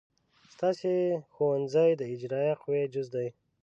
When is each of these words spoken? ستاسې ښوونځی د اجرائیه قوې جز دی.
ستاسې 0.53 0.91
ښوونځی 1.33 1.91
د 1.97 2.01
اجرائیه 2.13 2.55
قوې 2.61 2.83
جز 2.93 3.07
دی. 3.15 3.27